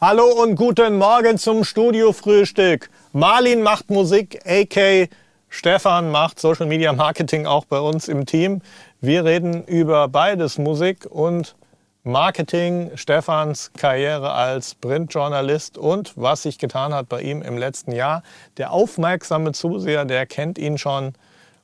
[0.00, 2.88] Hallo und guten Morgen zum Studiofrühstück.
[3.12, 5.08] Marlin macht Musik, AK
[5.48, 8.62] Stefan macht Social Media Marketing auch bei uns im Team.
[9.00, 11.56] Wir reden über beides, Musik und
[12.04, 18.22] Marketing, Stefans Karriere als Printjournalist und was sich getan hat bei ihm im letzten Jahr.
[18.56, 21.14] Der aufmerksame Zuseher, der kennt ihn schon.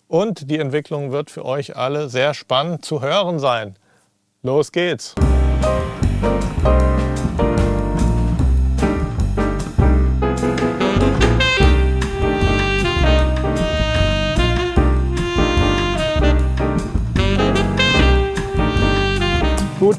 [0.09, 3.77] Und die Entwicklung wird für euch alle sehr spannend zu hören sein.
[4.43, 5.15] Los geht's!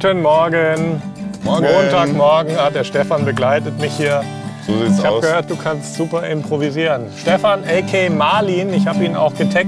[0.05, 1.01] Guten Morgen.
[1.43, 1.65] Morgen.
[1.65, 2.55] Montagmorgen.
[2.59, 4.23] Ah, der Stefan begleitet mich hier.
[4.67, 5.21] So sieht's Ich habe aus.
[5.23, 7.07] gehört, du kannst super improvisieren.
[7.19, 8.11] Stefan, a.k.
[8.11, 9.65] Marlin, ich habe ihn auch getaggt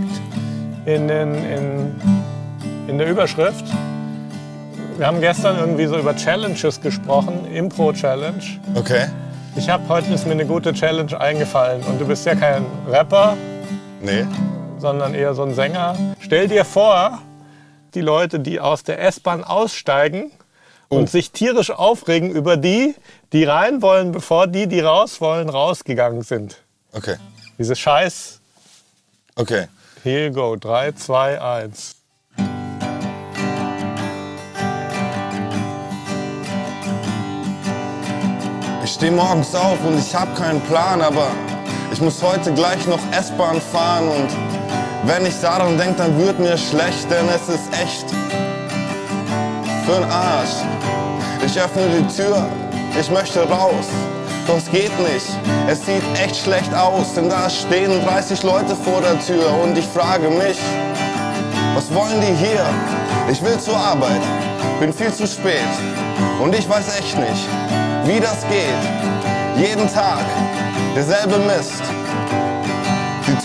[0.85, 1.95] in, den, in,
[2.87, 3.65] in der Überschrift.
[4.97, 8.43] Wir haben gestern irgendwie so über Challenges gesprochen, Impro-Challenge.
[8.75, 9.07] Okay.
[9.55, 13.35] Ich habe heute ist mir eine gute Challenge eingefallen und du bist ja kein Rapper,
[14.03, 14.23] Nee.
[14.77, 15.95] sondern eher so ein Sänger.
[16.19, 17.21] Stell dir vor,
[17.95, 20.31] die Leute, die aus der S-Bahn aussteigen
[20.89, 21.05] und Oh.
[21.07, 22.95] sich tierisch aufregen über die,
[23.33, 26.57] die rein wollen, bevor die, die raus wollen, rausgegangen sind.
[26.93, 27.17] Okay.
[27.57, 28.39] Diese Scheiß.
[29.35, 29.67] Okay.
[30.03, 30.55] Here you go.
[30.55, 31.95] 3, 2, 1.
[38.83, 41.27] Ich stehe morgens auf und ich habe keinen Plan, aber
[41.91, 44.29] ich muss heute gleich noch S-Bahn fahren und
[45.03, 48.05] wenn ich daran denke, dann wird mir schlecht, denn es ist echt
[49.85, 50.65] für'n Arsch.
[51.45, 52.45] Ich öffne die Tür,
[52.99, 53.87] ich möchte raus,
[54.47, 55.27] doch es geht nicht.
[55.67, 59.85] Es sieht echt schlecht aus, denn da stehen 30 Leute vor der Tür und ich
[59.85, 60.57] frage mich,
[61.75, 62.65] was wollen die hier?
[63.31, 64.21] Ich will zur Arbeit,
[64.79, 65.67] bin viel zu spät
[66.41, 67.47] und ich weiß echt nicht,
[68.05, 69.67] wie das geht.
[69.67, 70.25] Jeden Tag
[70.95, 71.96] derselbe Mist.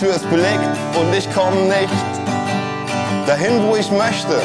[0.03, 0.59] Tür ist belegt
[0.99, 1.87] und ich komme nicht
[3.25, 4.41] dahin, wo ich möchte.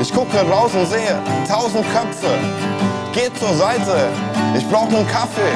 [0.00, 1.16] Ich gucke raus und sehe
[1.48, 2.36] tausend Köpfe.
[3.12, 4.08] Geht zur Seite,
[4.58, 5.54] ich brauche einen Kaffee.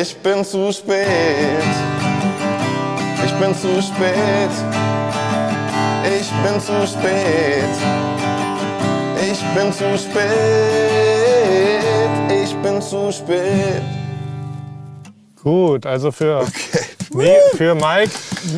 [0.00, 1.06] Ich bin zu spät.
[3.24, 4.50] Ich bin zu spät.
[6.18, 7.74] Ich bin zu spät.
[9.22, 10.98] Ich bin zu spät.
[12.60, 13.82] Ich bin zu spät.
[15.44, 16.80] Gut, also für, Okay.
[17.12, 18.10] Mi- für Mike,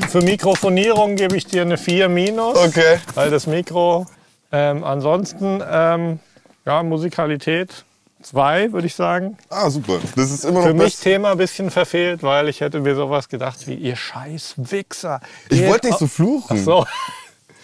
[0.08, 2.56] für Mikrofonierung gebe ich dir eine 4 minus.
[2.56, 2.98] Okay.
[3.14, 4.06] Weil das Mikro.
[4.52, 6.18] Ähm, ansonsten, ähm,
[6.64, 7.84] ja, Musikalität
[8.22, 9.36] 2, würde ich sagen.
[9.50, 9.98] Ah, super.
[10.16, 12.94] Das ist immer noch Für mich best- Thema ein bisschen verfehlt, weil ich hätte mir
[12.96, 15.20] sowas gedacht wie, ihr scheiß Wichser.
[15.50, 16.56] Ich wollte nicht so fluchen.
[16.58, 16.86] Ach so,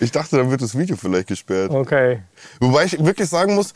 [0.00, 1.70] Ich dachte, dann wird das Video vielleicht gesperrt.
[1.70, 2.20] okay.
[2.60, 3.72] Wobei ich wirklich sagen muss,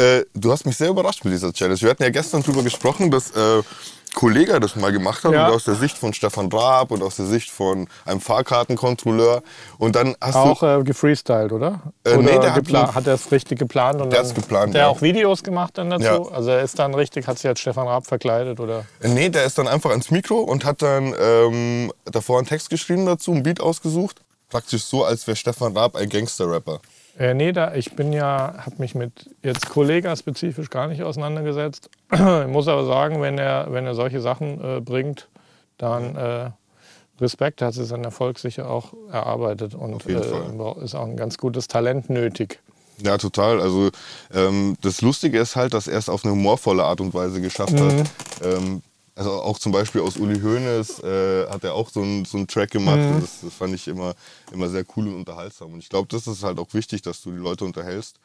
[0.00, 1.80] äh, du hast mich sehr überrascht mit dieser Challenge.
[1.80, 3.62] Wir hatten ja gestern drüber gesprochen, dass äh,
[4.14, 5.46] Kollege das mal gemacht hat Ja.
[5.48, 9.42] und aus der Sicht von Stefan Raab und aus der Sicht von einem Fahrkartenkontrolleur.
[9.78, 10.66] Und dann hast Auch du.
[10.80, 11.80] äh, gefreestylt, oder?
[12.04, 12.54] Äh, oder nee, der
[12.94, 14.00] hat er es richtig geplant?
[14.00, 14.88] Und Der hat's geplant, Hat der ja.
[14.88, 16.04] auch Videos gemacht dann dazu?
[16.04, 16.22] Ja.
[16.34, 18.84] Also er ist dann richtig, hat sich als Stefan Raab verkleidet, oder?
[19.02, 23.06] Nee, der ist dann einfach ans Mikro und hat dann ähm, davor einen Text geschrieben
[23.06, 24.22] dazu, einen Beat ausgesucht.
[24.48, 26.80] Praktisch so, als wäre Stefan Raab ein Gangster-Rapper.
[27.20, 31.90] Äh, nee, da, ich bin ja, habe mich mit jetzt Kollega spezifisch gar nicht auseinandergesetzt.
[32.12, 35.28] ich muss aber sagen, wenn er, wenn er solche Sachen äh, bringt,
[35.76, 36.50] dann äh,
[37.20, 40.14] Respekt, hat sich sein Erfolg sicher auch erarbeitet und äh,
[40.82, 42.58] ist auch ein ganz gutes Talent nötig.
[43.02, 43.60] Ja, total.
[43.60, 43.90] Also
[44.32, 47.72] ähm, das Lustige ist halt, dass er es auf eine humorvolle Art und Weise geschafft
[47.72, 48.00] Mhm.
[48.00, 48.06] hat.
[48.42, 48.82] Ähm,
[49.14, 52.46] also auch zum Beispiel aus Uli Hoeneß äh, hat er auch so einen so einen
[52.46, 52.98] Track gemacht.
[52.98, 53.20] Mhm.
[53.20, 54.14] Das, das fand ich immer,
[54.52, 55.72] immer sehr cool und unterhaltsam.
[55.72, 58.18] Und ich glaube, das ist halt auch wichtig, dass du die Leute unterhältst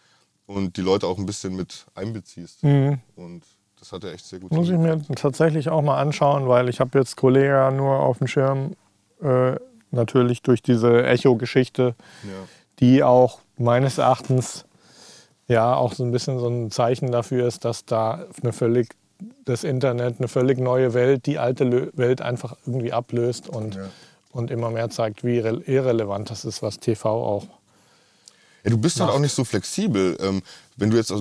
[0.46, 2.64] und die Leute auch ein bisschen mit einbeziehst.
[2.64, 3.44] Und
[3.80, 4.58] das hat er echt sehr gut Mhm.
[4.58, 8.28] Muss ich mir tatsächlich auch mal anschauen, weil ich habe jetzt Kollega nur auf dem
[8.28, 8.76] Schirm,
[9.22, 9.56] äh,
[9.92, 12.30] natürlich durch diese Echo-Geschichte, Ja.
[12.80, 14.66] die auch meines Erachtens
[15.48, 18.90] ja auch so ein bisschen so ein Zeichen dafür ist, dass da eine völlig
[19.46, 23.90] das Internet eine völlig neue Welt, die alte Lö Welt einfach irgendwie ablöst und, Ja.
[24.32, 27.48] und immer mehr zeigt, wie irre- irrelevant das ist, was TV auch.
[28.64, 30.18] Ja, du bist halt auch nicht so flexibel.
[30.20, 30.42] Ähm,
[30.76, 31.14] wenn du jetzt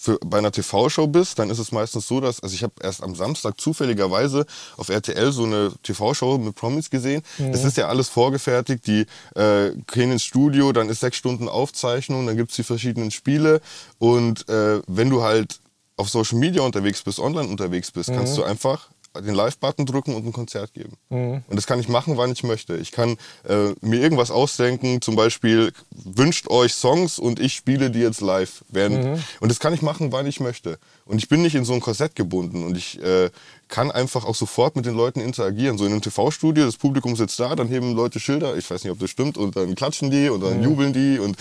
[0.00, 3.02] für, bei einer TV-Show bist, dann ist es meistens so, dass, also ich habe erst
[3.02, 4.46] am Samstag zufälligerweise
[4.76, 7.22] auf RTL so eine TV-Show mit Promis gesehen.
[7.38, 12.26] Das ist ja alles vorgefertigt, die äh, gehen ins Studio, dann ist sechs Stunden Aufzeichnung,
[12.26, 13.60] dann gibt es die verschiedenen Spiele
[13.98, 15.58] und äh, wenn du halt
[15.98, 18.88] auf Social Media unterwegs bist, online unterwegs bist, kannst du einfach
[19.20, 20.92] den Live-Button drücken und ein Konzert geben.
[21.08, 21.42] Mhm.
[21.48, 22.76] Und das kann ich machen, wann ich möchte.
[22.76, 23.16] Ich kann
[23.48, 28.64] äh, mir irgendwas ausdenken, zum Beispiel wünscht euch Songs und ich spiele die jetzt live.
[28.68, 29.22] Während, Mhm.
[29.40, 30.78] Und das kann ich machen, wann ich möchte.
[31.04, 33.30] Und ich bin nicht in so ein Korsett gebunden und ich äh,
[33.68, 35.78] kann einfach auch sofort mit den Leuten interagieren.
[35.78, 38.92] So in einem TV-Studio, das Publikum sitzt da, dann heben Leute Schilder, ich weiß nicht,
[38.92, 41.36] ob das stimmt, und dann klatschen die und dann jubeln die und,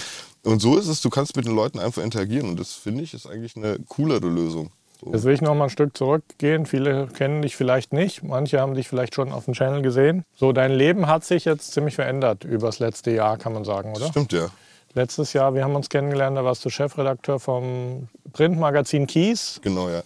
[0.48, 3.14] und so ist es, du kannst mit den Leuten einfach interagieren und das finde ich
[3.14, 4.72] ist eigentlich eine coolere Lösung.
[5.00, 5.12] So.
[5.14, 6.66] Jetzt will ich noch mal ein Stück zurückgehen.
[6.66, 8.24] Viele kennen dich vielleicht nicht.
[8.24, 10.24] Manche haben dich vielleicht schon auf dem Channel gesehen.
[10.36, 14.08] So, dein Leben hat sich jetzt ziemlich verändert übers letzte Jahr, kann man sagen, oder?
[14.08, 14.48] Stimmt ja.
[14.96, 19.60] Letztes Jahr, wir haben uns kennengelernt, da warst du Chefredakteur vom Printmagazin Kies.
[19.62, 20.02] Genau, ja.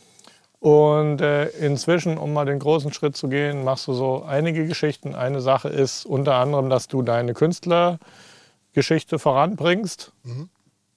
[0.59, 5.15] Und äh, inzwischen, um mal den großen Schritt zu gehen, machst du so einige Geschichten.
[5.15, 7.33] Eine Sache ist unter anderem, dass du deine
[8.73, 10.11] Künstlergeschichte voranbringst.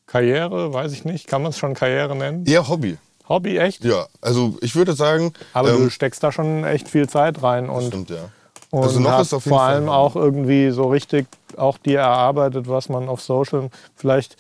[0.07, 2.47] Karriere, weiß ich nicht, kann man es schon Karriere nennen?
[2.47, 2.99] Eher Hobby.
[3.29, 3.85] Hobby echt?
[3.85, 7.69] Ja, also ich würde sagen, Aber du ähm, steckst da schon echt viel Zeit rein
[7.71, 8.31] und, stimmt ja.
[8.71, 11.27] und Also noch ist auf jeden vor allem auch irgendwie so richtig
[11.57, 14.37] auch dir erarbeitet, was man auf Social vielleicht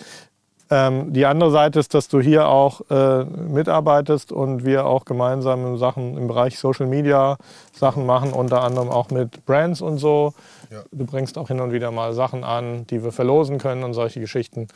[0.74, 5.64] ähm, die andere Seite ist, dass du hier auch äh, mitarbeitest und wir auch gemeinsam
[5.66, 7.36] in Sachen im Bereich Social Media
[7.72, 10.34] Sachen machen, unter anderem auch mit Brands und so.
[10.70, 10.82] Ja.
[10.90, 14.18] Du bringst auch hin und wieder mal Sachen an, die wir verlosen können und solche
[14.18, 14.66] Geschichten.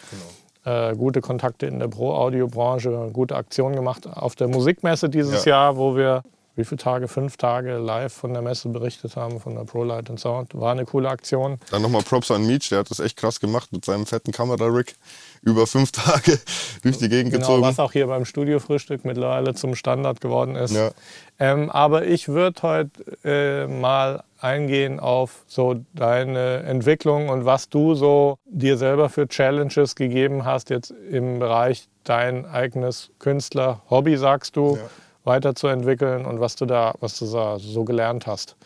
[0.63, 0.91] Genau.
[0.91, 5.51] Äh, gute Kontakte in der Pro-Audio-Branche, gute Aktion gemacht auf der Musikmesse dieses Ja.
[5.51, 6.23] Jahr, wo wir
[6.59, 7.09] wie viele Tage?
[7.09, 10.55] Fünf Tage live von der Messe berichtet haben, von der Pro Light and Sound.
[10.55, 11.59] War eine coole Aktion.
[11.71, 14.97] Dann nochmal Props an Meech, der hat das echt krass gemacht mit seinem fetten Kamera-Rig.
[15.43, 16.39] Über fünf Tage
[16.83, 17.63] durch die Gegend Genau, gezogen.
[17.63, 20.75] was auch hier beim Studiofrühstück mittlerweile zum Standard geworden ist.
[20.75, 20.91] Ja.
[21.39, 22.91] Ähm, aber ich würde heute
[23.25, 29.95] äh, mal eingehen auf so deine Entwicklung und was du so dir selber für Challenges
[29.95, 34.83] gegeben hast jetzt im Bereich dein eigenes Künstler-Hobby, sagst du, Ja.
[35.29, 38.57] Weiterzuentwickeln und was du da, was du da so gelernt hast.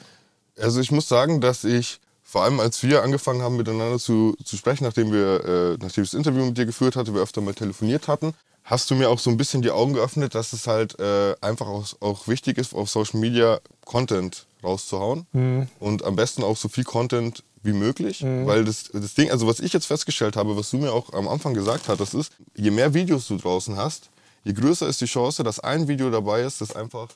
[0.59, 4.56] Also ich muss sagen, dass ich vor allem als wir angefangen haben miteinander zu, zu
[4.56, 7.53] sprechen, nachdem wir, äh, nachdem ich das Interview mit dir geführt hatte, wir öfter mal
[7.53, 8.32] telefoniert hatten,
[8.64, 11.67] hast du mir auch so ein bisschen die Augen geöffnet, dass es halt äh, einfach
[11.67, 15.26] auch, auch wichtig ist, auf Social Media Content rauszuhauen
[15.81, 19.61] und am besten auch so viel Content wie möglich, weil das, das Ding, also was
[19.61, 22.94] ich jetzt festgestellt habe, was du mir auch am Anfang gesagt hattest, ist, je mehr
[22.94, 24.11] Videos du draußen hast,
[24.44, 27.09] je größer ist die Chance, dass ein Video dabei ist, das einfach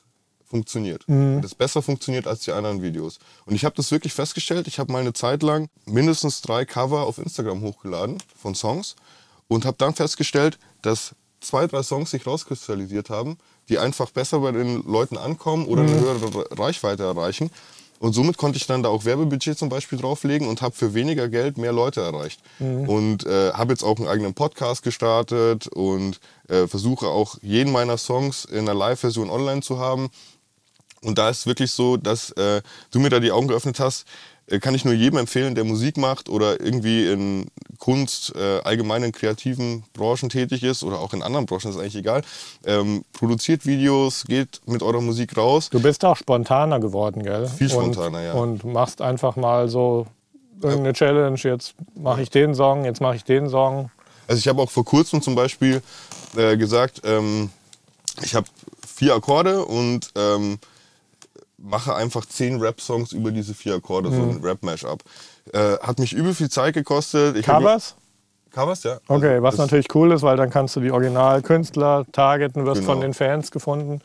[0.45, 1.07] funktioniert.
[1.07, 3.19] Und Das besser funktioniert als die anderen Videos.
[3.45, 4.67] Und ich habe das wirklich festgestellt.
[4.67, 8.95] Ich habe mal eine Zeit lang mindestens drei Cover auf Instagram hochgeladen von Songs
[9.47, 13.37] und habe dann festgestellt, dass zwei, drei Songs sich rauskristallisiert haben,
[13.69, 17.51] die einfach besser bei den Leuten ankommen oder eine höhere Reichweite erreichen.
[17.99, 21.29] Und somit konnte ich dann da auch Werbebudget zum Beispiel drauflegen und habe für weniger
[21.29, 22.39] Geld mehr Leute erreicht.
[22.87, 27.97] Und äh, habe jetzt auch einen eigenen Podcast gestartet und äh, versuche auch jeden meiner
[27.97, 30.09] Songs in einer Live-Version online zu haben.
[31.01, 32.61] Und da ist wirklich so, dass äh,
[32.91, 34.05] du mir da die Augen geöffnet hast,
[34.59, 37.47] kann ich nur jedem empfehlen, der Musik macht oder irgendwie in
[37.79, 41.97] Kunst, äh, allgemein in kreativen Branchen tätig ist oder auch in anderen Branchen, ist eigentlich
[41.97, 42.21] egal.
[42.65, 45.69] Ähm, produziert Videos, geht mit eurer Musik raus.
[45.69, 47.47] Du bist auch spontaner geworden, gell?
[47.47, 48.33] Viel spontaner, und, ja.
[48.33, 50.07] Und machst einfach mal so
[50.61, 51.39] irgendeine Challenge.
[51.41, 53.91] Jetzt mache ich den Song, jetzt mache ich den Song.
[54.27, 55.81] Also ich habe auch vor kurzem zum Beispiel
[56.35, 57.49] äh, gesagt, ähm,
[58.21, 58.47] ich habe
[58.85, 60.59] vier Akkorde und ähm,
[61.57, 65.03] mache einfach zehn Rap-Songs über diese vier Akkorde, so ein Rap-Mash-up.
[65.53, 67.35] Äh, hat mich übel viel Zeit gekostet.
[67.37, 67.95] Ich Covers?
[68.51, 68.99] Covers, ja.
[69.07, 72.93] Okay, Also was natürlich cool ist, weil dann kannst du die Originalkünstler targeten, wirst Genau.
[72.93, 74.01] von den Fans gefunden.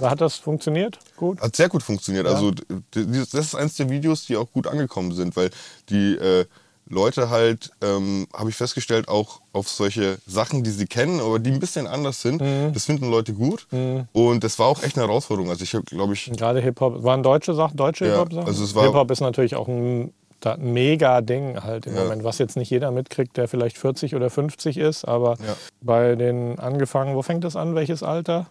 [0.00, 0.98] Hat das funktioniert?
[1.16, 1.40] Gut.
[1.40, 2.26] Hat sehr gut funktioniert.
[2.26, 5.50] Also d- dieses- das ist eines der Videos, die auch gut angekommen sind, weil
[5.90, 6.46] die äh,
[6.92, 11.50] Leute halt, ähm, habe ich festgestellt, auch auf solche Sachen, die sie kennen, aber die
[11.50, 12.72] ein bisschen anders sind, Mhm.
[12.74, 13.66] das finden Leute gut.
[14.12, 15.50] Und das war auch echt eine Herausforderung.
[15.50, 18.46] Also ich habe, glaube ich, Gerade Hip-Hop, waren deutsche Sachen, deutsche Ja, Hip-Hop-Sachen?
[18.46, 20.12] also Hip-Hop ist natürlich auch ein
[20.58, 22.02] mega Ding halt im Ja.
[22.02, 25.56] Moment, was jetzt nicht jeder mitkriegt, der vielleicht 40 oder 50 ist, aber Ja.
[25.80, 28.46] bei den angefangen, wo fängt das an, welches Alter?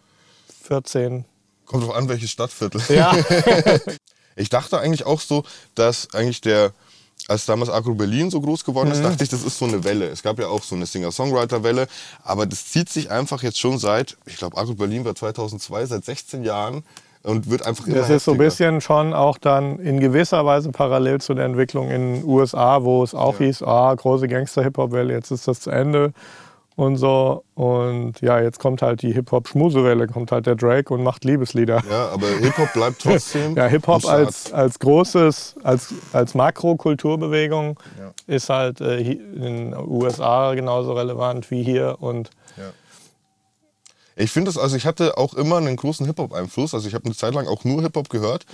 [0.63, 1.25] 14.
[1.65, 2.81] kommt drauf an, welches Stadtviertel.
[2.89, 3.11] Ja,
[4.37, 5.43] Ich dachte eigentlich auch so,
[5.75, 6.71] dass eigentlich der,
[7.31, 8.93] als damals Agro Berlin so groß geworden Mhm.
[8.95, 10.07] ist, dachte ich, das ist so eine Welle.
[10.09, 11.87] Es gab ja auch so eine Singer-Songwriter-Welle,
[12.23, 16.05] aber das zieht sich einfach jetzt schon seit, ich glaube, Agro Berlin war 2002, seit
[16.05, 16.83] 16 Jahren
[17.23, 18.49] und wird einfach immer das ist so ein heftiger.
[18.49, 23.03] bisschen schon auch dann in gewisser Weise parallel zu der Entwicklung in den USA, wo
[23.03, 23.45] es auch Ja.
[23.45, 26.13] hieß, ah, große Gangster-Hip-Hop-Welle, jetzt ist das zu Ende
[26.81, 27.43] und so.
[27.55, 31.81] Und ja, jetzt kommt halt die Hip-Hop-Schmusewelle, kommt halt der Drake und macht Liebeslieder.
[31.89, 33.55] Ja, aber Hip-Hop bleibt trotzdem.
[33.55, 38.11] Ja, Hip-Hop als, als großes, als, als Makrokulturbewegung Ja.
[38.27, 41.97] ist halt äh, in den USA genauso relevant wie hier.
[41.99, 42.29] Und
[44.17, 46.73] Ich finde es, also ich hatte auch immer einen großen Hip-Hop-Einfluss.
[46.73, 48.45] Also ich habe eine Zeit lang auch nur Hip-Hop gehört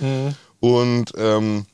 [0.60, 1.66] und ähm,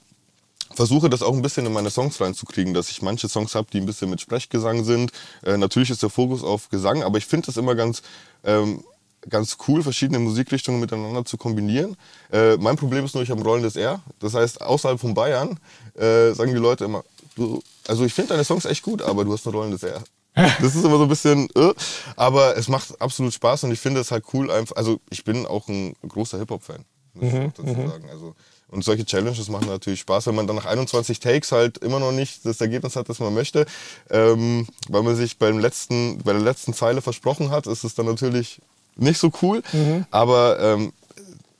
[0.74, 3.78] versuche das auch ein bisschen in meine Songs reinzukriegen, dass ich manche Songs habe, die
[3.78, 5.12] ein bisschen mit Sprechgesang sind.
[5.42, 8.02] Äh, natürlich ist der Fokus auf Gesang, aber ich finde es immer ganz,
[8.44, 8.84] ähm,
[9.28, 11.96] ganz cool, verschiedene Musikrichtungen miteinander zu kombinieren.
[12.32, 14.02] Äh, mein Problem ist nur, ich habe ein rollendes R.
[14.18, 15.58] Das heißt, außerhalb von Bayern
[15.94, 17.04] äh, sagen die Leute immer,
[17.36, 20.02] du, also ich finde deine Songs echt gut, aber du hast ein rollendes R.
[20.60, 21.72] Das ist immer so ein bisschen, äh,
[22.16, 24.50] aber es macht absolut Spaß und ich finde es halt cool.
[24.50, 26.84] Einfach, also ich bin auch ein großer Hip-Hop-Fan,
[27.14, 28.08] muss ich auch dazu sagen.
[28.10, 28.34] Also,
[28.68, 32.12] und solche Challenges machen natürlich Spaß, wenn man dann nach 21 Takes halt immer noch
[32.12, 33.66] nicht das Ergebnis hat, das man möchte.
[34.10, 38.06] Ähm, weil man sich beim letzten, bei der letzten Zeile versprochen hat, ist es dann
[38.06, 38.60] natürlich
[38.96, 39.62] nicht so cool.
[40.10, 40.92] Aber ähm,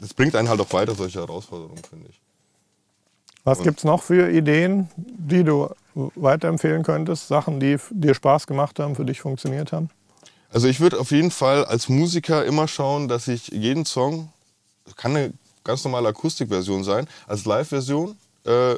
[0.01, 2.21] es bringt einen halt auch weiter, solche Herausforderungen, finde ich.
[3.45, 7.29] Was gibt es noch für Ideen, die du weiterempfehlen könntest?
[7.29, 9.91] Sachen, die dir Spaß gemacht haben, für dich funktioniert haben?
[10.51, 14.31] Also ich würde auf jeden Fall als Musiker immer schauen, dass ich jeden Song,
[14.97, 15.33] kann eine
[15.65, 18.77] ganz normale Akustikversion sein, als Live-Version äh,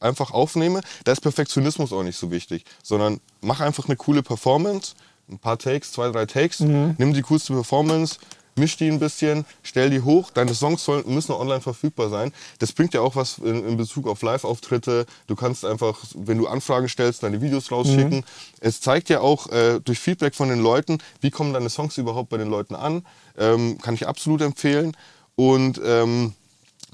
[0.00, 0.80] einfach aufnehme.
[1.04, 4.94] Da ist Perfektionismus auch nicht so wichtig, sondern mach einfach eine coole Performance,
[5.30, 8.18] ein paar Takes, zwei, drei Takes, nimm die coolste Performance,
[8.58, 10.30] misch die ein bisschen, stell die hoch.
[10.30, 12.32] Deine Songs sollen, müssen online verfügbar sein.
[12.58, 15.06] Das bringt ja auch was in, in Bezug auf Live-Auftritte.
[15.26, 18.24] Du kannst einfach, wenn du Anfragen stellst, deine Videos rausschicken.
[18.60, 22.30] Es zeigt ja auch äh, durch Feedback von den Leuten, wie kommen deine Songs überhaupt
[22.30, 23.04] bei den Leuten an.
[23.38, 24.96] Ähm, kann ich absolut empfehlen.
[25.38, 26.32] Und ähm,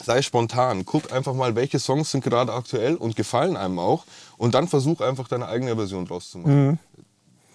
[0.02, 0.84] sei spontan.
[0.84, 4.04] Guck einfach mal, welche Songs sind gerade aktuell und gefallen einem auch.
[4.36, 6.78] Und dann versuch einfach deine eigene Version draus zu machen.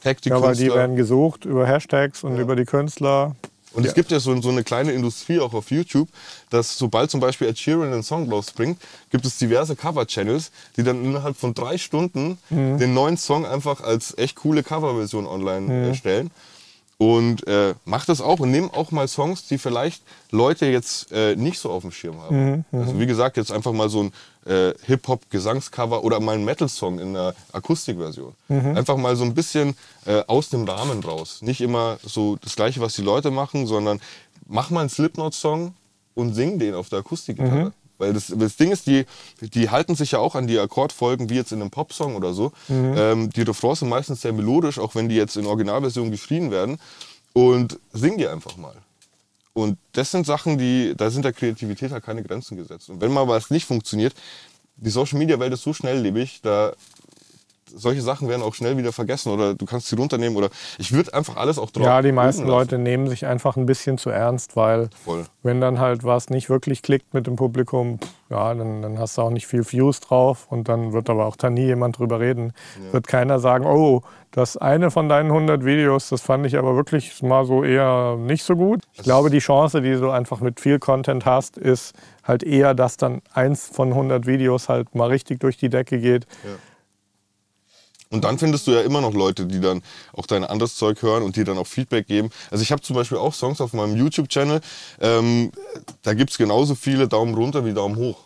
[0.03, 3.36] Tag die Ja, weil die werden gesucht über Hashtags und über die Künstler.
[3.72, 6.10] Und es gibt ja so, so eine kleine Industrie auch auf YouTube,
[6.50, 8.81] dass sobald zum Beispiel Ed Sheeran einen Song rausbringt,
[9.12, 14.17] gibt es diverse Cover-Channels, die dann innerhalb von drei Stunden den neuen Song einfach als
[14.17, 16.31] echt coole Coverversion online äh, stellen.
[17.01, 21.34] Und äh, mach das auch und nimm auch mal Songs, die vielleicht Leute jetzt äh,
[21.38, 22.36] nicht so auf dem Schirm haben.
[22.74, 24.12] Also wie gesagt, jetzt einfach mal so ein
[24.46, 28.34] äh, Hip-Hop-Gesangscover oder mal ein Metal-Song in einer Akustikversion.
[28.75, 31.41] Einfach mal so ein bisschen äh, aus dem Rahmen raus.
[31.41, 34.01] Nicht immer so das Gleiche, was die Leute machen, sondern
[34.46, 35.74] mach mal einen Slipknot-Song
[36.15, 37.72] und sing den auf der Akustikgitarre.
[38.00, 39.06] Weil das, das Ding ist, die,
[39.41, 42.51] die halten sich ja auch an die Akkordfolgen, wie jetzt in einem Popsong oder so.
[42.98, 46.79] Ähm, die Refrains sind meistens sehr melodisch, auch wenn die jetzt in Originalversion geschrien werden.
[47.34, 48.75] Und sing die einfach mal.
[49.53, 52.89] Und das sind Sachen, die, da sind der Kreativität halt keine Grenzen gesetzt.
[52.89, 54.15] Und wenn mal was nicht funktioniert,
[54.77, 56.74] die Social Media Welt ist so schnelllebig, da
[57.75, 61.13] solche Sachen werden auch schnell wieder vergessen oder du kannst sie runternehmen oder ich würde
[61.13, 61.85] einfach alles auch drauf.
[61.85, 62.47] Ja, die meisten.
[62.47, 65.25] Leute nehmen sich einfach ein bisschen zu ernst, weil Voll.
[65.43, 69.17] wenn dann halt was nicht wirklich klickt mit dem Publikum, pff, ja, dann, dann hast
[69.17, 72.19] du auch nicht viel Views drauf und dann wird aber auch da nie jemand drüber
[72.19, 72.53] reden.
[72.91, 77.23] Wird keiner sagen, oh, das eine von deinen 100 Videos, das fand ich aber wirklich
[77.23, 78.83] mal so eher nicht so gut.
[78.93, 82.97] Ich glaube, die Chance, die du einfach mit viel Content hast, ist halt eher, dass
[82.97, 86.27] dann eins von 100 Videos halt mal richtig durch die Decke geht.
[88.12, 91.22] Und dann findest du ja immer noch Leute, die dann auch dein anderes Zeug hören
[91.22, 92.32] und dir dann auch Feedback geben.
[92.50, 94.62] Also ich habe zum Beispiel auch Songs auf meinem YouTube-Channel,
[95.00, 95.51] ähm,
[96.01, 98.18] da gibt es genauso viele Daumen runter wie Daumen hoch.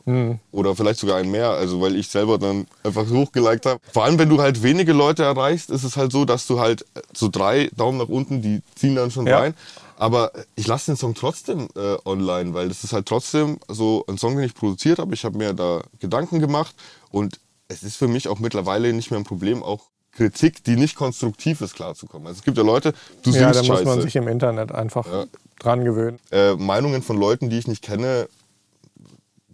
[0.53, 3.81] Oder vielleicht sogar ein mehr, also weil ich selber dann einfach hochgeliked habe.
[3.91, 6.85] Vor allem, wenn du halt wenige Leute erreichst, ist es halt so, dass du halt
[7.13, 9.39] so drei Daumen nach unten, die ziehen dann schon Ja.
[9.39, 9.53] rein.
[9.97, 14.17] Aber ich lasse den Song trotzdem äh, online, weil das ist halt trotzdem so ein
[14.17, 15.13] Song, den ich produziert habe.
[15.13, 16.73] Ich habe mir da Gedanken gemacht
[17.11, 17.37] und
[17.73, 21.61] es ist für mich auch mittlerweile nicht mehr ein Problem, auch Kritik, die nicht konstruktiv
[21.61, 22.27] ist, klarzukommen.
[22.27, 25.07] Also es gibt ja Leute, du Ja, da singst muss man sich im Internet einfach
[25.11, 25.25] Ja.
[25.59, 26.19] dran gewöhnen.
[26.31, 28.27] äh, Meinungen von Leuten, die ich nicht kenne,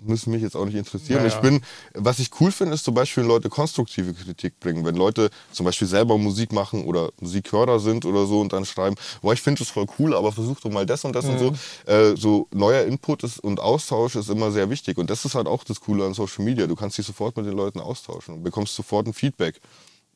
[0.02, 1.22] müssen mich jetzt auch nicht interessieren.
[1.22, 1.62] Ja, Ich bin,
[1.94, 4.86] was ich cool finde, ist zum Beispiel, wenn Leute konstruktive Kritik bringen.
[4.86, 8.96] Wenn Leute zum Beispiel selber Musik machen oder Musikhörer sind oder so und dann schreiben,
[9.22, 11.54] boah, ich finde das voll cool, aber versuch doch mal das und das und so.
[11.92, 14.98] Äh, so neuer Input ist, und Austausch ist immer sehr wichtig.
[14.98, 16.68] Und das ist halt auch das Coole an Social Media.
[16.68, 19.60] Du kannst dich sofort mit den Leuten austauschen und bekommst sofort ein Feedback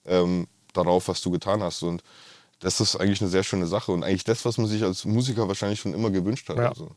[0.05, 1.83] ähm, darauf, was du getan hast.
[1.83, 2.03] Und
[2.59, 5.47] das ist eigentlich eine sehr schöne Sache und eigentlich das, was man sich als Musiker
[5.47, 6.57] wahrscheinlich schon immer gewünscht hat.
[6.57, 6.69] Ja.
[6.69, 6.91] Also.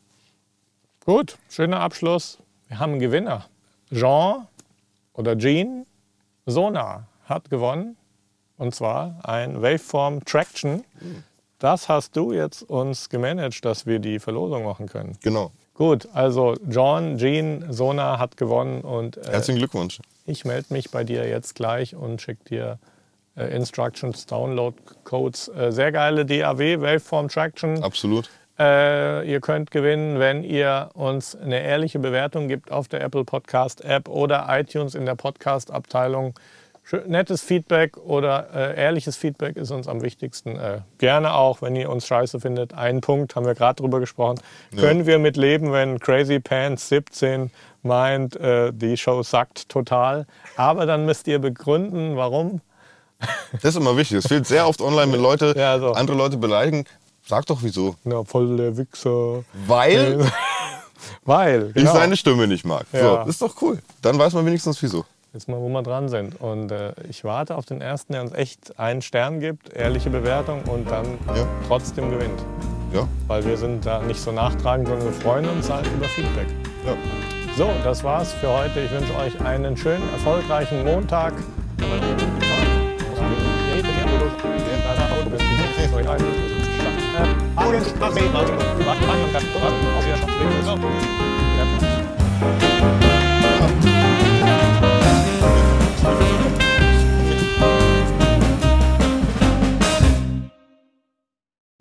[1.05, 2.37] Gut, schöner Abschluss.
[2.67, 3.45] Wir haben einen Gewinner.
[3.91, 4.47] Jean
[5.13, 5.85] oder Jean
[6.45, 7.95] Sona hat gewonnen.
[8.57, 10.83] Und zwar ein Waveform Traction.
[11.59, 15.17] Das hast du jetzt uns gemanagt, dass wir die Verlosung machen können.
[15.21, 15.51] Genau.
[15.75, 19.99] Gut, also John, Jean, Sona hat gewonnen und äh, Herzlichen Glückwunsch.
[20.25, 22.79] ich melde mich bei dir jetzt gleich und schicke dir
[23.35, 25.49] äh, Instructions, Download Codes.
[25.49, 27.83] Äh, sehr geile DAW, Waveform Traction.
[27.83, 28.27] Absolut.
[28.59, 33.83] Äh, ihr könnt gewinnen, wenn ihr uns eine ehrliche Bewertung gibt auf der Apple Podcast
[33.83, 36.33] App oder iTunes in der Podcast Abteilung.
[36.89, 40.57] Schö- Nettes Feedback oder äh, ehrliches Feedback ist uns am wichtigsten.
[40.57, 42.73] Äh, gerne auch, wenn ihr uns scheiße findet.
[42.73, 44.39] Einen Punkt haben wir gerade drüber gesprochen.
[44.75, 47.51] Können wir mit leben, wenn Crazy Pants 17
[47.83, 50.25] meint, äh, die Show sackt total.
[50.55, 52.61] Aber dann müsst ihr begründen, warum.
[53.51, 54.19] Das ist immer wichtig.
[54.19, 55.91] Es fehlt sehr oft online, wenn Leute Ja, so.
[55.91, 56.85] andere Leute beleidigen.
[57.27, 57.95] Sag doch wieso.
[58.03, 59.43] Na, voll der Wichser.
[59.67, 60.19] Weil
[61.25, 61.93] Weil, ich genau.
[61.93, 62.85] seine Stimme nicht mag.
[62.91, 63.23] Ja.
[63.23, 63.79] So, ist doch cool.
[64.01, 65.05] Dann weiß man wenigstens wieso.
[65.33, 66.39] Jetzt mal, wo wir dran sind.
[66.41, 70.63] Und äh, ich warte auf den ersten, der uns echt einen Stern gibt, ehrliche Bewertung
[70.63, 71.05] und dann
[71.35, 71.45] Ja.
[71.67, 72.39] trotzdem gewinnt.
[72.93, 73.07] Ja.
[73.27, 76.47] Weil wir sind da nicht so nachtragend, sondern wir freuen uns halt über Feedback.
[76.85, 76.93] ja.
[77.57, 78.79] So, das war's für heute.
[78.81, 81.33] Ich wünsche euch einen schönen, erfolgreichen Montag.
[87.67, 91.36] 오렌지 맛의 마지막 맛만 갖고 맛 맛이 야.